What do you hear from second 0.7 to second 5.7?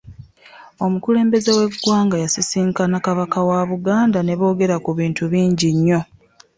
Omukulembeze we ggwanga yasisinkana Kabaka wa Buganda nebogera ku bintu bingi